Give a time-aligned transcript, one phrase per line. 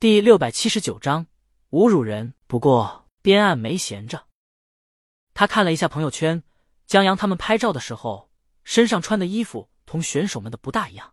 [0.00, 1.26] 第六百七十九章
[1.72, 2.32] 侮辱人。
[2.46, 4.24] 不过边岸没闲着，
[5.34, 6.42] 他看了一下朋友圈，
[6.86, 8.30] 江阳他们拍照的时候
[8.64, 11.12] 身上穿的衣服同选手们的不大一样。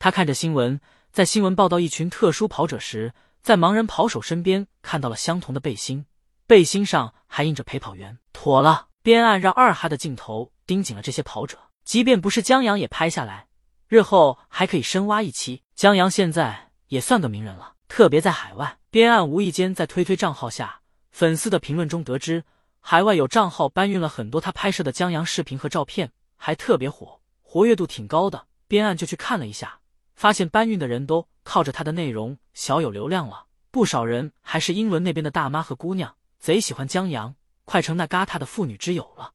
[0.00, 0.80] 他看着新闻，
[1.12, 6.04] 在新闻报道一群特殊跑者时，在盲人跑手身边看到了相同的背心，
[6.48, 8.18] 背心上还印着陪跑员。
[8.32, 13.46] 妥了，边岸让二哈的镜头盯紧了这些跑者，即便不是江阳也拍下来，
[13.86, 15.62] 日后还可以深挖一期。
[15.76, 18.78] 江阳现在也算个名人了，特别在海外。
[18.90, 22.44] 边岸无意间在推推账号下粉丝的评论中得知，
[22.80, 28.46] 海外有账号搬运了很多他拍摄的江阳视频和照片，还特别火，活跃度挺高的。
[28.66, 29.80] 边岸就去看了一下。
[30.14, 39.30] 发现搬运的人都靠着他的内容小有流量了，不少人还是英伦那边的大妈和姑娘，贼喜欢江阳，快成那旮沓的妇女之友了。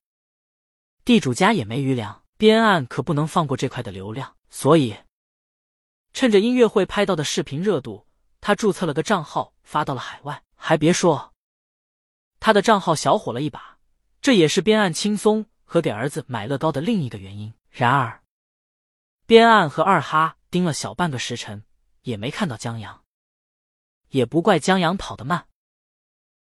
[1.06, 4.94] 地主家也没余粮，边岸可不能放过这块的流量，所以
[6.14, 8.08] 趁着音乐会拍到的视频热度，
[8.40, 10.44] 他注册了个账号发到了海外。
[10.56, 11.34] 还别说，
[12.40, 13.80] 他的账号小火了一把，
[14.22, 17.54] 这也是边岸轻松和给儿子买乐高的另一个原因。
[17.70, 18.24] 然而，
[19.26, 20.38] 边岸和二哈。
[20.54, 21.66] 盯了小半个时辰，
[22.04, 23.04] 也没看到江阳。
[24.10, 25.48] 也不怪江阳跑得慢，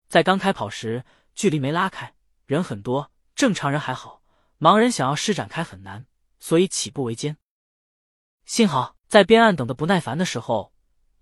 [0.09, 2.13] 在刚开跑时距离没拉开，
[2.45, 4.21] 人很多，正常人还好，
[4.59, 6.05] 盲人想要施展开很难，
[6.37, 7.37] 所以起步为艰。
[8.43, 10.73] 幸好在边岸等的不耐烦的时候，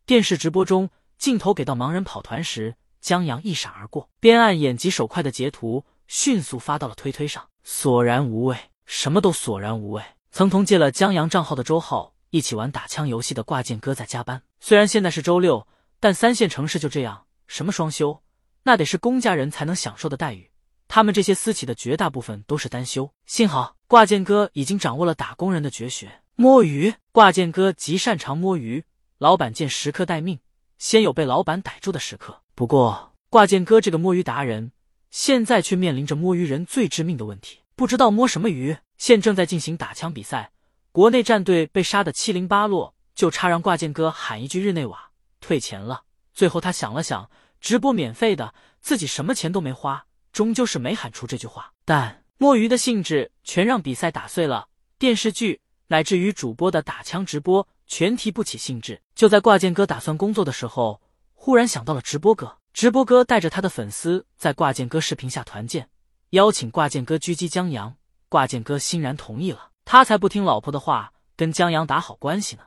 [0.06, 7.50] 电视直播中镜头给到盲人跑团时，江阳一闪而过，边岸眼疾手快的截图迅速发到了推推上。
[7.66, 10.02] 索然无味，什么都索然无味。
[10.32, 12.14] 曾同借了江阳账号的周浩。
[12.30, 14.42] 一起玩打枪游戏的挂件哥在加班。
[14.62, 15.68] 虽然现在是周六，
[16.00, 18.24] 但三线城市就这样，什么双休，
[18.64, 20.50] 那得是公家人才能享受的待遇。
[20.88, 23.12] 他们这些私企的绝大部分都是单休。
[23.26, 26.10] 幸好挂件哥已经掌握了打工人的绝学——
[26.42, 26.96] 摸鱼。
[27.12, 28.84] 挂件哥极擅长摸鱼，
[29.20, 30.40] 老板见时刻待命，
[30.80, 32.42] 先有被老板逮住的时刻。
[32.56, 34.72] 不过挂件哥这个摸鱼达人，
[35.12, 38.76] 现在却面临着摸鱼人最致命的问题：不知道摸什么鱼。
[38.98, 40.52] 现正在进行打枪比赛。
[40.92, 46.06] 国内战队被杀的七零八落，就差让挂件哥喊一句日内瓦退钱了。
[46.34, 47.30] 最后他想了想，
[47.60, 51.74] 直播免费的，自己什么钱都没花，终究是没喊出这句话。
[51.86, 59.02] 但摸鱼的性质全让比赛打碎了，电视剧乃至于主播的打枪直播全提不起兴致。
[59.14, 61.02] 就在挂件哥打算工作的时候，
[61.34, 62.60] 忽然想到了直播哥。
[62.72, 65.90] 直播哥带着他的粉丝在挂件哥视频下团建，
[66.30, 67.98] 邀请挂件哥狙击江阳，
[68.30, 69.72] 挂件哥欣然同意了。
[69.84, 72.64] 他才不听老婆的话，跟江阳打好关系呢。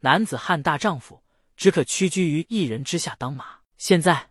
[0.00, 1.22] 男子汉大丈夫，
[1.56, 3.60] 只可屈居于一人之下当马。
[3.78, 4.30] 现在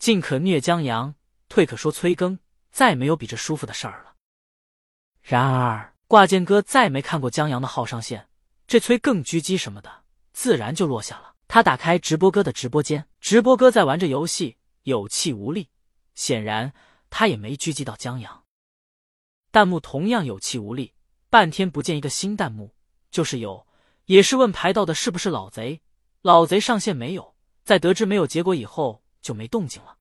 [0.00, 1.14] 进可虐江阳，
[1.48, 2.40] 退可说催更，
[2.72, 4.14] 再没有比这舒服的事儿了。
[5.22, 8.28] 然而挂件哥再没看过江阳的号上线，
[8.66, 11.36] 这催更狙击什么的，自然就落下了。
[11.48, 15.70] 他打开直播哥的直播间，直播哥在玩着游戏，有气无力，
[16.14, 16.70] 显然
[17.08, 18.44] 他也没狙击到江阳。
[19.50, 20.92] 弹幕同样有气无力。
[21.30, 22.74] 半天不见一个新弹幕，
[23.10, 23.66] 就是有，
[24.04, 25.80] 也是问排到的是不是老贼。
[26.20, 27.34] 老贼上线没有？
[27.64, 29.96] 在得知没有结果以后，就没动静了。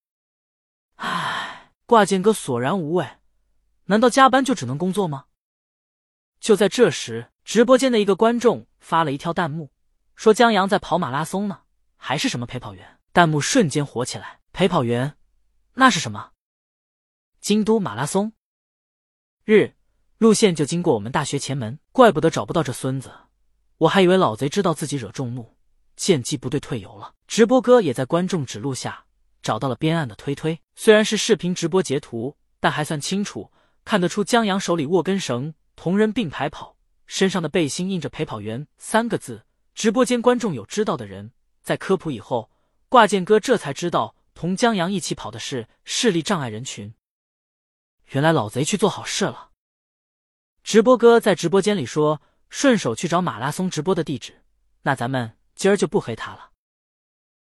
[0.95, 3.07] 唉，挂件哥索然无味。
[3.85, 5.27] 难道加班就只能工作吗？
[6.41, 9.71] 就在这时，直播间的一个观众发了一条弹幕，
[10.15, 11.61] 说江阳在跑马拉松呢，
[11.95, 12.97] 还是什么陪跑员？
[13.13, 14.39] 弹幕瞬间火起来。
[14.51, 15.15] 陪跑员？
[15.75, 16.31] 那是什么？
[17.39, 18.33] 京都马拉松？
[19.45, 19.75] 日。
[20.17, 23.11] 路线就经过我们大学前门，怪不得找不到这孙子，
[23.77, 25.57] 我还以为老贼知道自己惹众怒，
[25.95, 27.15] 见机不对退游了。
[27.27, 29.05] 直播哥也在观众指路下
[29.41, 33.51] 找到了边岸的推推，虽然是视频直播截图，但还算清楚，
[33.83, 36.77] 看得出江阳手里握根绳，同人并排跑，
[37.07, 39.47] 身上的背心印着“陪跑员”三个字。
[39.73, 41.33] 直播间观众有知道的人，
[41.63, 42.51] 在科普以后，
[42.87, 46.93] 挂件哥这才知道同江阳一起跑的是视力障碍人群。
[48.09, 49.49] 原来老贼去做好事了。
[50.61, 52.21] 直播哥在直播间里说
[52.51, 54.43] ：“顺手去找马拉松直播的地址，
[54.83, 56.51] 那咱们今儿就不黑他了。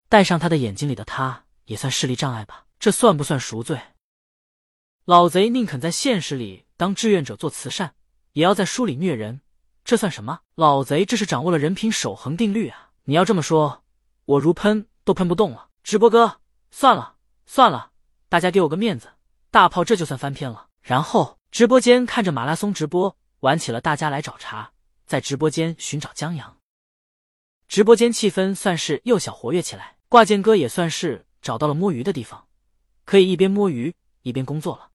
[0.08, 2.68] 戴上他的眼睛里的他，也算视力障碍吧？
[2.78, 3.80] 这算不算赎罪？
[5.04, 7.96] 老贼宁肯在现实里当志愿者做慈善，
[8.32, 9.40] 也要在书里虐人，
[9.84, 10.40] 这算什么？
[10.54, 12.90] 老贼这是掌握了人品守恒定律啊！
[13.04, 13.84] 你要这么说，
[14.24, 15.68] 我如喷都喷不动了。
[15.82, 16.40] 直播哥，
[16.70, 17.16] 算了
[17.46, 17.92] 算了，
[18.28, 19.10] 大家给我个面子，
[19.50, 20.68] 大炮这就算翻篇了。
[20.80, 24.70] 然后。”直播间看着马拉松直播，玩起了大家来找茬，
[25.04, 26.58] 在直播间寻找江阳。
[27.66, 32.46] 直播间气氛算是又小活跃起来，挂件哥也算是找到了摸鱼的地方，
[33.04, 33.92] 可以一边摸鱼
[34.22, 34.90] 一边工作了，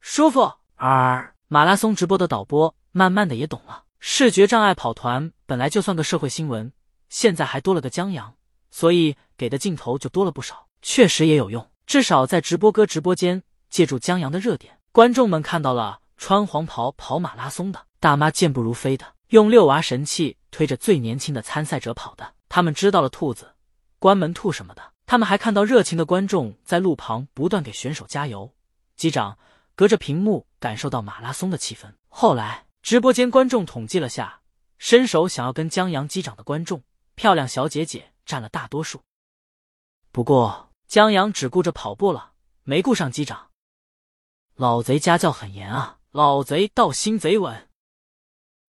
[0.00, 0.54] 舒服。
[0.76, 6.72] 啊马拉松直播的导播慢慢的也懂了，视觉障碍跑团本来就算个社会新闻，
[7.10, 8.32] 现在还多了个江阳，
[8.70, 10.66] 所以给的镜头就多了不少。
[10.80, 22.32] 确实也有用，至少在直播哥直播间借助江阳的热点，观众们看到了穿黄袍跑马拉松的大妈健步如飞的，用遛娃神器推着最年轻的参赛者跑的。
[22.48, 23.52] 他们知道了兔子、
[23.98, 24.82] 关门兔什么的。
[25.04, 28.50] 他们还看到热情的观众在路旁不断给选手加油。
[28.96, 29.36] 机长
[29.74, 31.94] 隔着屏幕感受到马拉松的气氛。
[32.08, 34.42] 后来直播间观众统计了下，
[34.78, 36.82] 伸手想要跟江阳击掌的观众，
[37.14, 39.02] 漂亮小姐姐占了大多数。
[40.10, 40.68] 不过。
[40.92, 42.34] 江阳只顾着跑步了，
[42.64, 43.50] 没顾上击掌。
[44.56, 47.70] 老贼家教很严啊，老贼道心贼稳。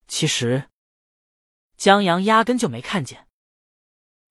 [0.08, 0.70] 其实
[1.76, 3.28] 江阳压根就没看见，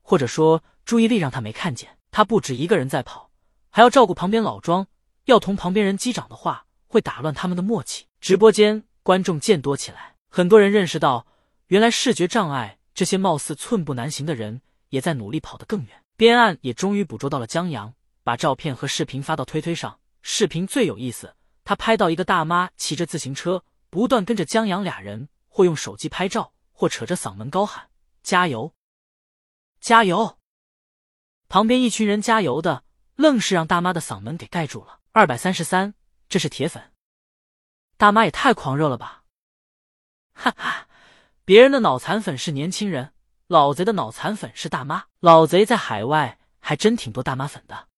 [0.01, 1.99] 或者说注意力让他没看见。
[2.11, 3.31] 他不止一个人在跑，
[3.69, 4.87] 还要照顾旁边老庄。
[5.27, 8.07] 要同旁边人击掌的话，会打乱他们的默契。
[8.21, 11.27] 直播间观众渐多起来，很多人认识到，
[11.69, 16.03] 原来视觉障碍这些貌似寸步难行的人，也在努力跑得更远。
[16.17, 19.99] 边岸也终于捕捉到了江阳，把照片和视频发到推推上。
[20.23, 21.35] 视频最有意思，
[21.65, 27.89] 他拍到一个大妈骑着自行车，不断跟着江阳俩人，或用手机拍照，或扯着嗓门高喊
[28.23, 28.75] “加油，
[29.81, 30.39] 加油”。
[31.49, 32.85] 旁边一群人加油的，
[33.17, 35.01] 愣是让大妈的嗓门给盖住了。
[35.15, 35.93] 二百三十三，
[36.27, 36.83] 这是铁粉，
[37.99, 39.25] 大妈也太狂热了吧！
[40.33, 40.89] 哈哈，
[41.45, 43.13] 别人的脑残粉是年轻人。
[43.47, 47.89] 老贼的脑残粉是大妈，老贼在海外还真挺多大妈粉的。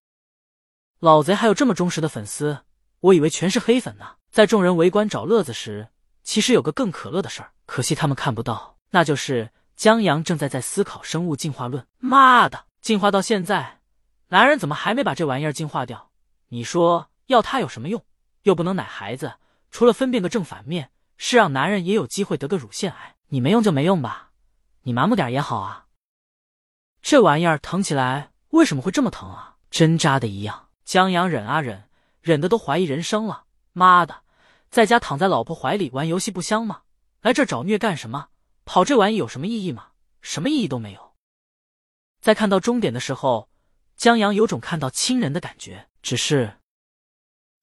[0.98, 2.64] 老贼还有这么忠实的粉丝，
[2.98, 4.16] 我以为全是黑粉呢。
[4.32, 5.90] 在众人围观找乐子时，
[6.24, 11.86] 其实有个更可乐的事儿，可惜他们看不到，那就是江阳正在在思考生物进化论。
[11.98, 13.78] 妈的，进化到现在，
[14.30, 16.10] 男人怎么还没把这玩意儿进化掉？
[16.54, 18.00] 你说要它有什么用？
[18.42, 19.34] 又不能奶孩子，
[19.72, 23.16] 除了分辨个正反面，是让男人也有机会得个乳腺癌。
[23.26, 24.30] 你没用就没用吧。
[24.82, 25.86] 你麻木点也好啊，
[27.02, 29.56] 这玩意儿疼起来为什么会这么疼啊？
[29.68, 30.68] 针扎的一样。
[30.84, 31.88] 江阳忍啊忍，
[32.20, 33.46] 忍的都怀疑人生了。
[33.72, 34.22] 妈的，
[34.70, 36.82] 在家躺在老婆怀里玩游戏不香吗？
[37.20, 38.28] 来这找虐干什么？
[38.64, 39.88] 跑这玩意有什么意义吗？
[40.20, 41.14] 什么意义都没有。
[42.20, 43.48] 在看到终点的时候，
[43.96, 45.88] 江阳有种看到亲人的感觉。
[46.02, 46.58] 只是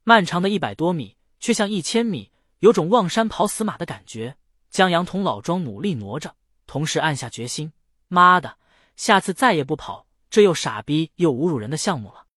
[0.04, 4.38] 漫长的一百多米，却像一千米，有种望山跑死马的感觉。
[4.70, 6.36] 江阳同老庄努力挪着。
[6.66, 7.74] 同时暗下决心，
[8.08, 8.58] 妈的，
[8.96, 12.28] 下次再也不跑这又傻逼又侮辱人的项目了。